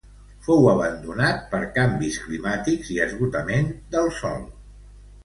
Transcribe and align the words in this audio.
Fou 0.45 0.63
abandonat 0.69 1.43
per 1.51 1.59
canvis 1.75 2.17
climàtics 2.29 2.89
i 2.97 2.97
esgotament 3.05 3.71
del 3.97 4.11
sòl. 4.23 4.49